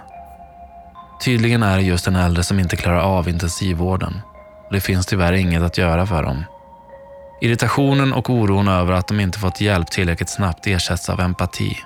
Tydligen 1.26 1.64
är 1.64 1.78
det 1.78 1.84
just 1.84 2.06
den 2.06 2.16
äldre 2.16 2.44
som 2.44 2.60
inte 2.60 2.76
klarar 2.76 3.00
av 3.00 3.30
intensivvården 3.30 4.22
och 4.68 4.74
det 4.74 4.82
finns 4.82 5.06
tyvärr 5.06 5.34
inget 5.34 5.62
att 5.62 5.78
göra 5.78 6.06
för 6.06 6.24
dem. 6.24 6.44
Irritationen 7.42 8.14
och 8.14 8.30
oron 8.30 8.68
över 8.68 8.94
att 8.94 9.08
de 9.08 9.20
inte 9.20 9.40
fått 9.40 9.62
hjälp 9.62 9.92
tillräckligt 9.92 10.30
snabbt 10.30 10.68
ersätts 10.68 11.10
av 11.10 11.20
empati 11.20 11.78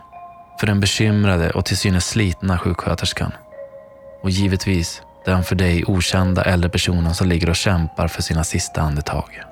för 0.60 0.68
den 0.68 0.80
bekymrade 0.80 1.52
och 1.52 1.66
till 1.66 1.78
synes 1.78 2.08
slitna 2.08 2.58
sjuksköterskan. 2.58 3.32
Och 4.24 4.30
givetvis 4.30 5.02
den 5.28 5.44
för 5.44 5.56
dig 5.56 5.84
okända 5.88 6.44
äldre 6.44 6.70
personen 6.70 7.16
som 7.16 7.28
ligger 7.28 7.50
och 7.50 7.56
kämpar 7.56 8.08
för 8.08 8.22
sina 8.22 8.44
sista 8.44 8.82
andetag. 8.82 9.44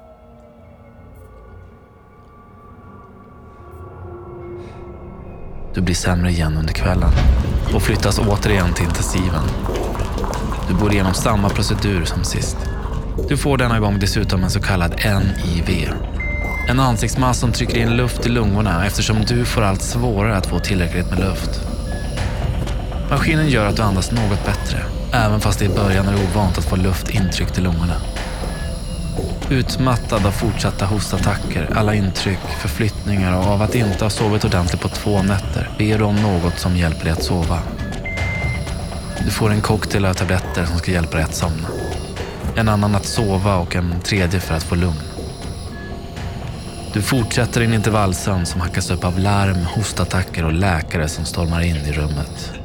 Du 5.74 5.82
blir 5.82 5.96
sämre 5.96 6.32
igen 6.32 6.58
under 6.58 6.74
kvällen 6.74 7.12
och 7.76 7.82
flyttas 7.82 8.20
återigen 8.20 8.74
till 8.74 8.86
intensiven. 8.86 9.44
Du 10.68 10.76
går 10.76 10.94
igenom 10.94 11.14
samma 11.14 11.50
procedur 11.50 12.06
som 12.06 12.24
sist. 12.24 12.58
Du 13.30 13.38
får 13.38 13.58
denna 13.58 13.80
gång 13.80 14.00
dessutom 14.00 14.44
en 14.44 14.50
så 14.50 14.62
kallad 14.62 14.92
NIV. 15.06 15.90
En 16.70 16.80
ansiktsmask 16.80 17.40
som 17.40 17.52
trycker 17.52 17.78
in 17.78 17.98
luft 17.98 18.26
i 18.26 18.30
lungorna 18.30 18.86
eftersom 18.86 19.26
du 19.26 19.46
får 19.46 19.62
allt 19.62 19.82
svårare 19.82 20.38
att 20.38 20.46
få 20.46 20.60
tillräckligt 20.60 21.10
med 21.10 21.20
luft. 21.20 21.75
Maskinen 23.10 23.50
gör 23.50 23.66
att 23.66 23.76
du 23.76 23.82
andas 23.82 24.12
något 24.12 24.46
bättre, 24.46 24.84
även 25.14 25.42
fast 25.42 25.60
det 25.60 25.66
i 25.66 25.70
början 25.70 26.08
är 26.08 26.16
ovant 26.16 26.58
att 26.58 26.66
få 26.66 26.76
luft 26.76 27.10
intryckt 27.10 27.58
i 27.58 27.62
lungorna. 27.62 27.96
Utmattad 29.50 30.26
av 30.26 30.32
fortsatta 30.32 30.86
hostattacker, 30.86 31.70
alla 31.76 31.96
intryck, 31.96 32.40
förflyttningar 32.62 33.38
och 33.38 33.46
av 33.46 33.62
att 33.62 33.76
inte 33.76 34.06
ha 34.06 34.10
sovit 34.10 34.46
ordentligt 34.46 34.82
på 34.82 34.90
två 34.90 35.24
nätter 35.24 35.70
ber 35.78 35.98
du 35.98 36.04
om 36.04 36.16
något 36.16 36.60
som 36.60 36.78
hjälper 36.78 37.04
dig 37.04 37.14
att 37.14 37.24
sova. 37.24 37.60
Du 39.26 39.32
får 39.32 39.50
en 39.50 39.62
cocktail 39.62 40.06
av 40.06 40.14
tabletter 40.14 40.66
som 40.66 40.78
ska 40.78 40.92
hjälpa 40.92 41.18
dig 41.18 41.24
att 41.24 41.36
somna. 41.36 41.68
En 42.56 42.70
annan 42.70 42.96
att 42.96 43.06
sova 43.06 43.56
och 43.56 43.76
en 43.76 44.02
tredje 44.04 44.40
för 44.40 44.56
att 44.56 44.64
få 44.64 44.76
lugn. 44.76 45.02
Du 46.94 47.02
fortsätter 47.02 47.62
din 47.62 47.74
intervallsömn 47.74 48.46
som 48.46 48.62
hackas 48.62 48.92
upp 48.92 49.04
av 49.04 49.20
larm, 49.20 49.66
hostattacker 49.66 50.46
och 50.46 50.54
läkare 50.54 51.08
som 51.08 51.26
stormar 51.26 51.62
in 51.62 51.76
i 51.76 51.92
rummet. 51.92 52.65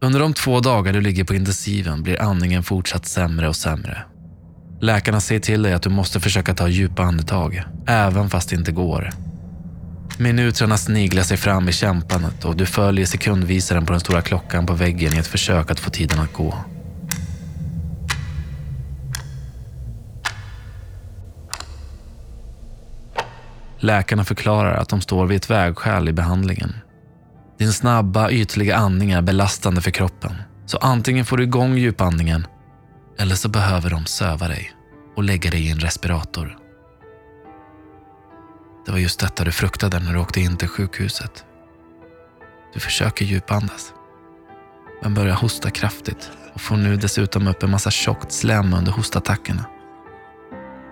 Under 0.00 0.20
de 0.20 0.34
två 0.34 0.60
dagar 0.60 0.92
du 0.92 1.00
ligger 1.00 1.24
på 1.24 1.34
intensiven 1.34 2.02
blir 2.02 2.22
andningen 2.22 2.62
fortsatt 2.62 3.06
sämre 3.06 3.48
och 3.48 3.56
sämre. 3.56 4.02
Läkarna 4.80 5.20
säger 5.20 5.40
till 5.40 5.62
dig 5.62 5.72
att 5.72 5.82
du 5.82 5.90
måste 5.90 6.20
försöka 6.20 6.54
ta 6.54 6.68
djupa 6.68 7.02
andetag, 7.02 7.62
även 7.86 8.30
fast 8.30 8.50
det 8.50 8.56
inte 8.56 8.72
går. 8.72 9.10
Minuterna 10.18 10.76
sniglar 10.76 11.22
sig 11.22 11.36
fram 11.36 11.68
i 11.68 11.72
kämpandet 11.72 12.44
och 12.44 12.56
du 12.56 12.66
följer 12.66 13.06
sekundvisaren 13.06 13.86
på 13.86 13.92
den 13.92 14.00
stora 14.00 14.22
klockan 14.22 14.66
på 14.66 14.74
väggen 14.74 15.14
i 15.14 15.18
ett 15.18 15.26
försök 15.26 15.70
att 15.70 15.80
få 15.80 15.90
tiden 15.90 16.20
att 16.20 16.32
gå. 16.32 16.54
Läkarna 23.78 24.24
förklarar 24.24 24.74
att 24.74 24.88
de 24.88 25.00
står 25.00 25.26
vid 25.26 25.36
ett 25.36 25.50
vägskäl 25.50 26.08
i 26.08 26.12
behandlingen 26.12 26.74
din 27.58 27.72
snabba, 27.72 28.30
ytliga 28.30 28.76
andning 28.76 29.10
är 29.10 29.22
belastande 29.22 29.80
för 29.80 29.90
kroppen. 29.90 30.32
Så 30.66 30.78
antingen 30.78 31.24
får 31.24 31.36
du 31.36 31.42
igång 31.42 31.76
djupandningen 31.76 32.46
eller 33.18 33.34
så 33.34 33.48
behöver 33.48 33.90
de 33.90 34.06
söva 34.06 34.48
dig 34.48 34.72
och 35.16 35.24
lägga 35.24 35.50
dig 35.50 35.66
i 35.66 35.70
en 35.70 35.80
respirator. 35.80 36.58
Det 38.86 38.92
var 38.92 38.98
just 38.98 39.20
detta 39.20 39.44
du 39.44 39.52
fruktade 39.52 39.98
när 39.98 40.12
du 40.12 40.18
åkte 40.18 40.40
in 40.40 40.56
till 40.56 40.68
sjukhuset. 40.68 41.44
Du 42.74 42.80
försöker 42.80 43.24
djupandas, 43.24 43.92
men 45.02 45.14
börjar 45.14 45.34
hosta 45.34 45.70
kraftigt 45.70 46.30
och 46.54 46.60
får 46.60 46.76
nu 46.76 46.96
dessutom 46.96 47.48
upp 47.48 47.62
en 47.62 47.70
massa 47.70 47.90
tjockt 47.90 48.32
slem 48.32 48.74
under 48.74 48.92
hostattackerna. 48.92 49.64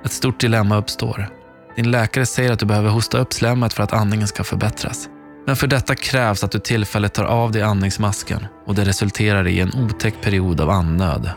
Ett 0.04 0.12
stort 0.12 0.40
dilemma 0.40 0.76
uppstår. 0.76 1.28
Din 1.76 1.90
läkare 1.90 2.26
säger 2.26 2.52
att 2.52 2.58
du 2.58 2.66
behöver 2.66 2.90
hosta 2.90 3.18
upp 3.18 3.32
slemmet 3.32 3.72
för 3.72 3.82
att 3.82 3.92
andningen 3.92 4.28
ska 4.28 4.44
förbättras. 4.44 5.08
Men 5.46 5.56
för 5.56 5.66
detta 5.66 5.94
krävs 5.94 6.44
att 6.44 6.50
du 6.50 6.58
tillfälligt 6.58 7.14
tar 7.14 7.24
av 7.24 7.52
dig 7.52 7.62
andningsmasken 7.62 8.46
och 8.66 8.74
det 8.74 8.84
resulterar 8.84 9.46
i 9.46 9.60
en 9.60 9.74
otäck 9.74 10.14
period 10.22 10.60
av 10.60 10.70
andnöd. 10.70 11.30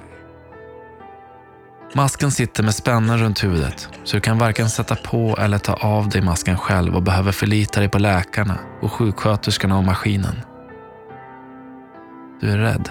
Masken 1.94 2.32
sitter 2.32 2.64
med 2.64 2.76
spännen 2.76 3.20
runt 3.20 3.44
huvudet 3.44 3.90
så 4.04 4.16
du 4.16 4.22
kan 4.22 4.38
varken 4.38 4.70
sätta 4.70 4.96
på 4.96 5.38
eller 5.40 5.58
ta 5.58 5.74
av 5.74 6.10
dig 6.10 6.22
masken 6.22 6.58
själv 6.58 6.96
och 6.96 7.04
behöver 7.04 7.32
förlita 7.32 7.80
dig 7.80 7.90
på 7.90 8.00
läkarna 8.00 8.58
och 8.82 8.92
sjuksköterskorna 8.92 9.78
och 9.78 9.84
maskinen. 9.84 10.36
Du 12.42 12.52
är 12.52 12.58
rädd 12.58 12.90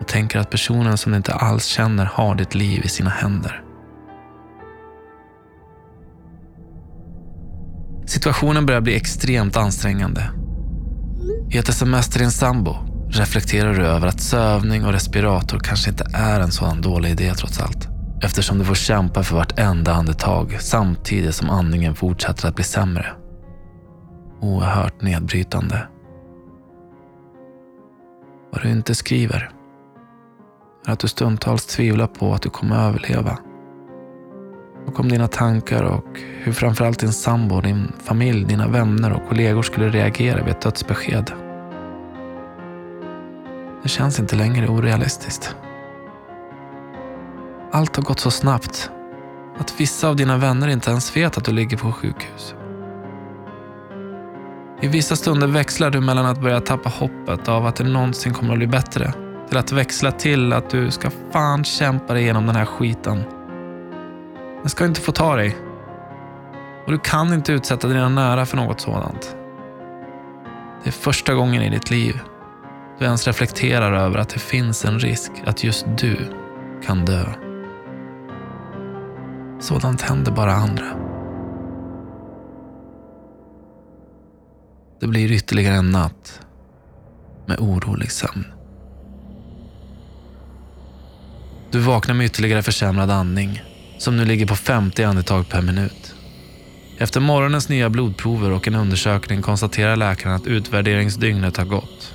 och 0.00 0.08
tänker 0.08 0.38
att 0.38 0.50
personen 0.50 0.98
som 0.98 1.12
du 1.12 1.16
inte 1.16 1.34
alls 1.34 1.64
känner 1.64 2.04
har 2.04 2.34
ditt 2.34 2.54
liv 2.54 2.84
i 2.84 2.88
sina 2.88 3.10
händer. 3.10 3.63
Situationen 8.06 8.66
börjar 8.66 8.80
bli 8.80 8.96
extremt 8.96 9.56
ansträngande. 9.56 10.30
I 11.50 11.58
ett 11.58 11.68
sms 11.68 12.08
till 12.08 12.20
din 12.20 12.30
sambo 12.30 12.76
reflekterar 13.10 13.74
du 13.74 13.86
över 13.86 14.06
att 14.06 14.20
sövning 14.20 14.84
och 14.84 14.92
respirator 14.92 15.58
kanske 15.58 15.90
inte 15.90 16.06
är 16.14 16.40
en 16.40 16.52
sådan 16.52 16.80
dålig 16.80 17.10
idé 17.10 17.34
trots 17.34 17.60
allt. 17.60 17.88
Eftersom 18.22 18.58
du 18.58 18.64
får 18.64 18.74
kämpa 18.74 19.22
för 19.22 19.36
vartenda 19.36 19.92
andetag 19.92 20.56
samtidigt 20.60 21.34
som 21.34 21.50
andningen 21.50 21.94
fortsätter 21.94 22.48
att 22.48 22.54
bli 22.54 22.64
sämre. 22.64 23.06
Oerhört 24.40 25.02
nedbrytande. 25.02 25.88
Vad 28.52 28.62
du 28.62 28.70
inte 28.70 28.94
skriver 28.94 29.50
är 30.86 30.92
att 30.92 30.98
du 30.98 31.08
stundtals 31.08 31.66
tvivlar 31.66 32.06
på 32.06 32.34
att 32.34 32.42
du 32.42 32.50
kommer 32.50 32.88
överleva. 32.88 33.38
Och 34.86 35.00
om 35.00 35.08
dina 35.08 35.28
tankar 35.28 35.82
och 35.82 36.20
hur 36.42 36.52
framförallt 36.52 36.98
din 36.98 37.12
sambo, 37.12 37.60
din 37.60 37.92
familj, 38.04 38.44
dina 38.44 38.68
vänner 38.68 39.12
och 39.12 39.28
kollegor 39.28 39.62
skulle 39.62 39.88
reagera 39.88 40.44
vid 40.44 40.54
ett 40.54 40.60
dödsbesked. 40.60 41.32
Det 43.82 43.88
känns 43.88 44.20
inte 44.20 44.36
längre 44.36 44.68
orealistiskt. 44.68 45.56
Allt 47.72 47.96
har 47.96 48.02
gått 48.02 48.20
så 48.20 48.30
snabbt 48.30 48.90
att 49.58 49.80
vissa 49.80 50.08
av 50.08 50.16
dina 50.16 50.36
vänner 50.36 50.68
inte 50.68 50.90
ens 50.90 51.16
vet 51.16 51.38
att 51.38 51.44
du 51.44 51.52
ligger 51.52 51.76
på 51.76 51.92
sjukhus. 51.92 52.54
I 54.80 54.88
vissa 54.88 55.16
stunder 55.16 55.46
växlar 55.46 55.90
du 55.90 56.00
mellan 56.00 56.26
att 56.26 56.40
börja 56.40 56.60
tappa 56.60 56.88
hoppet 56.88 57.48
av 57.48 57.66
att 57.66 57.76
det 57.76 57.84
någonsin 57.84 58.34
kommer 58.34 58.52
att 58.52 58.58
bli 58.58 58.66
bättre 58.66 59.12
till 59.48 59.58
att 59.58 59.72
växla 59.72 60.12
till 60.12 60.52
att 60.52 60.70
du 60.70 60.90
ska 60.90 61.10
fan 61.32 61.64
kämpa 61.64 62.14
dig 62.14 62.22
igenom 62.22 62.46
den 62.46 62.56
här 62.56 62.64
skiten. 62.64 63.22
Den 64.64 64.70
ska 64.70 64.84
inte 64.84 65.00
få 65.00 65.12
ta 65.12 65.36
dig. 65.36 65.56
Och 66.86 66.92
du 66.92 66.98
kan 66.98 67.32
inte 67.32 67.52
utsätta 67.52 67.88
dina 67.88 68.08
nära 68.08 68.46
för 68.46 68.56
något 68.56 68.80
sådant. 68.80 69.36
Det 70.82 70.90
är 70.90 70.92
första 70.92 71.34
gången 71.34 71.62
i 71.62 71.70
ditt 71.70 71.90
liv 71.90 72.20
du 72.98 73.04
ens 73.04 73.26
reflekterar 73.26 73.92
över 73.92 74.18
att 74.18 74.28
det 74.28 74.40
finns 74.40 74.84
en 74.84 74.98
risk 74.98 75.32
att 75.46 75.64
just 75.64 75.86
du 75.98 76.16
kan 76.84 77.04
dö. 77.04 77.24
Sådant 79.60 80.02
händer 80.02 80.32
bara 80.32 80.52
andra. 80.52 80.86
Det 85.00 85.06
blir 85.06 85.32
ytterligare 85.32 85.76
en 85.76 85.90
natt 85.90 86.40
med 87.46 87.58
orolig 87.60 88.12
sömn. 88.12 88.44
Du 91.70 91.78
vaknar 91.80 92.14
med 92.14 92.26
ytterligare 92.26 92.62
försämrad 92.62 93.10
andning 93.10 93.62
som 94.04 94.16
nu 94.16 94.24
ligger 94.24 94.46
på 94.46 94.56
50 94.56 95.02
andetag 95.02 95.48
per 95.48 95.62
minut. 95.62 96.14
Efter 96.98 97.20
morgonens 97.20 97.68
nya 97.68 97.90
blodprover 97.90 98.50
och 98.50 98.68
en 98.68 98.74
undersökning 98.74 99.42
konstaterar 99.42 99.96
läkaren 99.96 100.34
att 100.34 100.46
utvärderingsdygnet 100.46 101.56
har 101.56 101.64
gått. 101.64 102.12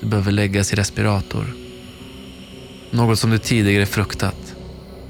Du 0.00 0.06
behöver 0.06 0.32
läggas 0.32 0.72
i 0.72 0.76
respirator. 0.76 1.46
Något 2.90 3.18
som 3.18 3.30
du 3.30 3.38
tidigare 3.38 3.86
fruktat. 3.86 4.54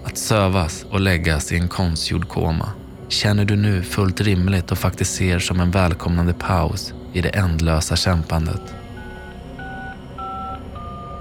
Att 0.04 0.18
sövas 0.18 0.84
och 0.90 1.00
läggas 1.00 1.52
i 1.52 1.56
en 1.56 1.68
konstgjord 1.68 2.28
koma 2.28 2.70
känner 3.08 3.44
du 3.44 3.56
nu 3.56 3.82
fullt 3.82 4.20
rimligt 4.20 4.72
och 4.72 4.78
faktiskt 4.78 5.14
ser 5.14 5.38
som 5.38 5.60
en 5.60 5.70
välkomnande 5.70 6.32
paus 6.32 6.92
i 7.12 7.20
det 7.20 7.28
ändlösa 7.28 7.96
kämpandet. 7.96 8.62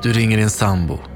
Du 0.04 0.14
ringer 0.14 0.38
din 0.38 0.50
sambo. 0.50 1.15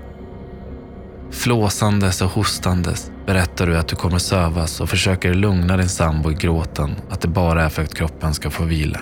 Flåsandes 1.32 2.22
och 2.22 2.30
hostandes 2.30 3.12
berättar 3.26 3.68
du 3.68 3.78
att 3.78 3.88
du 3.88 3.96
kommer 3.96 4.20
sövas 4.20 4.82
och 4.82 4.90
försöker 4.90 5.34
lugna 5.34 5.78
din 5.78 5.90
sambo 5.90 6.32
i 6.32 6.34
gråten 6.34 6.96
att 7.10 7.22
det 7.22 7.28
bara 7.28 7.64
är 7.66 7.70
för 7.70 7.84
att 7.84 7.96
kroppen 7.96 8.34
ska 8.34 8.50
få 8.50 8.64
vila. 8.64 9.00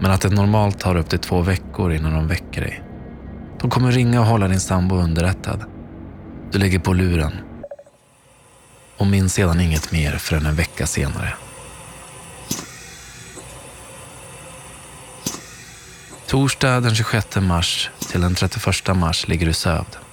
Men 0.00 0.10
att 0.10 0.20
det 0.20 0.30
normalt 0.30 0.80
tar 0.80 0.96
upp 0.96 1.08
till 1.08 1.18
två 1.18 1.40
veckor 1.42 1.92
innan 1.92 2.12
de 2.12 2.28
väcker 2.28 2.60
dig. 2.60 2.82
De 3.60 3.70
kommer 3.70 3.92
ringa 3.92 4.20
och 4.20 4.26
hålla 4.26 4.48
din 4.48 4.60
sambo 4.60 4.96
underrättad. 4.96 5.64
Du 6.52 6.58
lägger 6.58 6.78
på 6.78 6.92
luren 6.92 7.32
och 8.96 9.06
minns 9.06 9.34
sedan 9.34 9.60
inget 9.60 9.92
mer 9.92 10.12
förrän 10.12 10.46
en 10.46 10.56
vecka 10.56 10.86
senare. 10.86 11.34
Torsdag 16.26 16.80
den 16.80 16.94
26 16.94 17.36
mars 17.36 17.90
till 18.10 18.20
den 18.20 18.34
31 18.34 18.96
mars 18.96 19.28
ligger 19.28 19.46
du 19.46 19.52
sövd. 19.52 20.03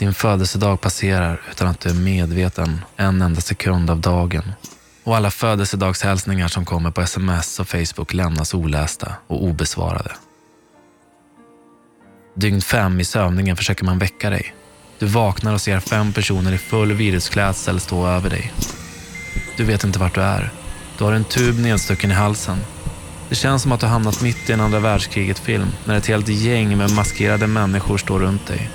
Din 0.00 0.14
födelsedag 0.14 0.80
passerar 0.80 1.40
utan 1.50 1.68
att 1.68 1.80
du 1.80 1.90
är 1.90 1.94
medveten 1.94 2.84
en 2.96 3.22
enda 3.22 3.40
sekund 3.40 3.90
av 3.90 4.00
dagen. 4.00 4.52
Och 5.04 5.16
alla 5.16 5.30
födelsedagshälsningar 5.30 6.48
som 6.48 6.64
kommer 6.64 6.90
på 6.90 7.00
sms 7.00 7.60
och 7.60 7.68
Facebook 7.68 8.14
lämnas 8.14 8.54
olästa 8.54 9.12
och 9.26 9.44
obesvarade. 9.44 10.12
Dygn 12.34 12.60
fem 12.60 13.00
i 13.00 13.04
sövningen 13.04 13.56
försöker 13.56 13.84
man 13.84 13.98
väcka 13.98 14.30
dig. 14.30 14.54
Du 14.98 15.06
vaknar 15.06 15.54
och 15.54 15.60
ser 15.60 15.80
fem 15.80 16.12
personer 16.12 16.52
i 16.52 16.58
full 16.58 16.92
virusklädsel 16.92 17.80
stå 17.80 18.06
över 18.06 18.30
dig. 18.30 18.52
Du 19.56 19.64
vet 19.64 19.84
inte 19.84 19.98
vart 19.98 20.14
du 20.14 20.20
är. 20.20 20.52
Du 20.98 21.04
har 21.04 21.12
en 21.12 21.24
tub 21.24 21.58
nedstucken 21.58 22.10
i 22.10 22.14
halsen. 22.14 22.58
Det 23.28 23.34
känns 23.34 23.62
som 23.62 23.72
att 23.72 23.80
du 23.80 23.86
hamnat 23.86 24.22
mitt 24.22 24.50
i 24.50 24.52
en 24.52 24.60
andra 24.60 24.80
världskriget-film 24.80 25.68
när 25.84 25.96
ett 25.96 26.06
helt 26.06 26.28
gäng 26.28 26.78
med 26.78 26.90
maskerade 26.90 27.46
människor 27.46 27.98
står 27.98 28.18
runt 28.18 28.46
dig. 28.46 28.70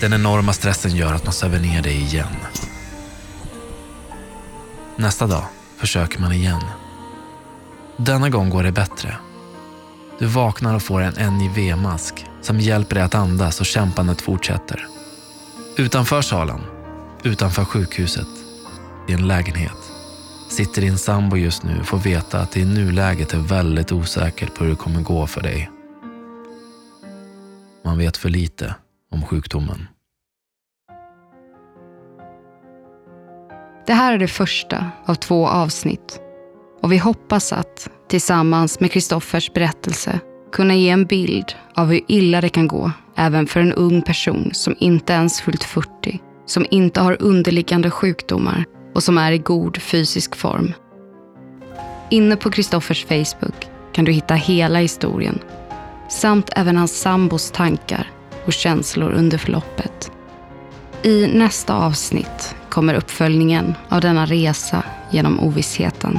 Den 0.00 0.12
enorma 0.12 0.52
stressen 0.52 0.96
gör 0.96 1.14
att 1.14 1.24
man 1.24 1.32
söver 1.32 1.58
ner 1.58 1.82
dig 1.82 1.96
igen. 1.96 2.36
Nästa 4.96 5.26
dag 5.26 5.44
försöker 5.76 6.20
man 6.20 6.32
igen. 6.32 6.60
Denna 7.96 8.28
gång 8.28 8.50
går 8.50 8.62
det 8.62 8.72
bättre. 8.72 9.16
Du 10.18 10.26
vaknar 10.26 10.74
och 10.74 10.82
får 10.82 11.00
en 11.00 11.38
NIV-mask 11.38 12.26
som 12.42 12.60
hjälper 12.60 12.94
dig 12.94 13.04
att 13.04 13.14
andas 13.14 13.60
och 13.60 13.66
kämpandet 13.66 14.20
fortsätter. 14.20 14.86
Utanför 15.76 16.22
salen, 16.22 16.60
utanför 17.22 17.64
sjukhuset, 17.64 18.28
i 19.08 19.12
en 19.12 19.28
lägenhet, 19.28 19.92
sitter 20.48 20.82
din 20.82 20.98
sambo 20.98 21.36
just 21.36 21.62
nu 21.62 21.80
och 21.80 21.86
får 21.86 21.98
veta 21.98 22.40
att 22.40 22.50
det 22.50 22.60
i 22.60 22.64
nuläget 22.64 23.34
är 23.34 23.38
väldigt 23.38 23.92
osäkert 23.92 24.54
på 24.54 24.64
hur 24.64 24.70
det 24.70 24.76
kommer 24.76 25.00
gå 25.00 25.26
för 25.26 25.42
dig. 25.42 25.70
Man 27.84 27.98
vet 27.98 28.16
för 28.16 28.28
lite 28.28 28.74
om 29.12 29.22
sjukdomen. 29.22 29.88
Det 33.86 33.92
här 33.92 34.12
är 34.12 34.18
det 34.18 34.28
första 34.28 34.90
av 35.04 35.14
två 35.14 35.48
avsnitt 35.48 36.20
och 36.82 36.92
vi 36.92 36.98
hoppas 36.98 37.52
att, 37.52 37.90
tillsammans 38.08 38.80
med 38.80 38.92
Kristoffers 38.92 39.52
berättelse, 39.52 40.20
kunna 40.52 40.74
ge 40.74 40.90
en 40.90 41.06
bild 41.06 41.52
av 41.74 41.86
hur 41.86 42.00
illa 42.08 42.40
det 42.40 42.48
kan 42.48 42.68
gå 42.68 42.90
även 43.14 43.46
för 43.46 43.60
en 43.60 43.72
ung 43.72 44.02
person 44.02 44.50
som 44.54 44.74
inte 44.78 45.12
ens 45.12 45.40
fyllt 45.40 45.64
40, 45.64 46.20
som 46.46 46.66
inte 46.70 47.00
har 47.00 47.22
underliggande 47.22 47.90
sjukdomar 47.90 48.64
och 48.94 49.02
som 49.02 49.18
är 49.18 49.32
i 49.32 49.38
god 49.38 49.76
fysisk 49.82 50.36
form. 50.36 50.72
Inne 52.10 52.36
på 52.36 52.50
Kristoffers 52.50 53.04
Facebook 53.04 53.66
kan 53.92 54.04
du 54.04 54.12
hitta 54.12 54.34
hela 54.34 54.78
historien 54.78 55.38
samt 56.08 56.50
även 56.56 56.76
hans 56.76 57.00
sambos 57.00 57.50
tankar 57.50 58.10
och 58.46 58.52
känslor 58.52 59.12
under 59.12 59.38
förloppet. 59.38 60.10
I 61.02 61.26
nästa 61.26 61.74
avsnitt 61.74 62.54
kommer 62.68 62.94
uppföljningen 62.94 63.74
av 63.88 64.00
denna 64.00 64.26
resa 64.26 64.82
genom 65.10 65.40
ovissheten. 65.40 66.18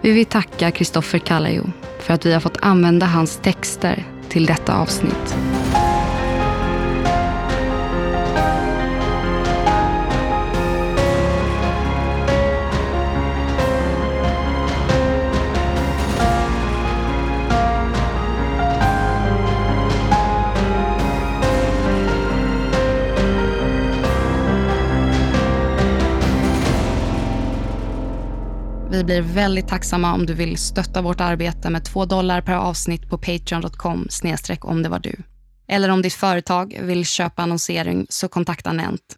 Vi 0.00 0.10
vill 0.10 0.26
tacka 0.26 0.70
Kristoffer 0.70 1.18
Kallio 1.18 1.72
för 1.98 2.14
att 2.14 2.26
vi 2.26 2.32
har 2.32 2.40
fått 2.40 2.58
använda 2.62 3.06
hans 3.06 3.36
texter 3.36 4.04
till 4.28 4.46
detta 4.46 4.76
avsnitt. 4.76 5.36
Vi 29.02 29.06
blir 29.06 29.22
väldigt 29.22 29.68
tacksamma 29.68 30.14
om 30.14 30.26
du 30.26 30.34
vill 30.34 30.56
stötta 30.56 31.02
vårt 31.02 31.20
arbete 31.20 31.70
med 31.70 31.84
två 31.84 32.04
dollar 32.04 32.40
per 32.40 32.54
avsnitt 32.54 33.08
på 33.08 33.18
patreon.com 33.18 34.06
snedstreck 34.10 34.64
om 34.64 34.82
det 34.82 34.88
var 34.88 34.98
du. 34.98 35.16
Eller 35.68 35.88
om 35.88 36.02
ditt 36.02 36.14
företag 36.14 36.78
vill 36.82 37.06
köpa 37.06 37.42
annonsering 37.42 38.06
så 38.08 38.28
kontakta 38.28 38.72
Nent. 38.72 39.16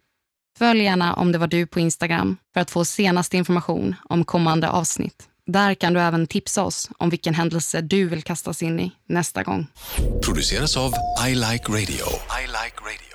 Följ 0.57 0.83
gärna 0.83 1.13
om 1.13 1.31
det 1.31 1.37
var 1.37 1.47
du 1.47 1.67
på 1.67 1.79
Instagram 1.79 2.37
för 2.53 2.61
att 2.61 2.71
få 2.71 2.85
senaste 2.85 3.37
information 3.37 3.95
om 4.09 4.23
kommande 4.23 4.69
avsnitt. 4.69 5.23
Där 5.45 5.73
kan 5.73 5.93
du 5.93 6.01
även 6.01 6.27
tipsa 6.27 6.63
oss 6.63 6.89
om 6.97 7.09
vilken 7.09 7.33
händelse 7.33 7.81
du 7.81 8.07
vill 8.07 8.23
kastas 8.23 8.63
in 8.63 8.79
i 8.79 8.91
nästa 9.09 9.43
gång. 9.43 9.67
Produceras 10.25 10.77
av 10.77 10.93
I 11.27 11.35
Like 11.35 11.71
Radio. 11.71 12.05
I 12.41 12.47
like 12.47 12.77
radio. 12.81 13.14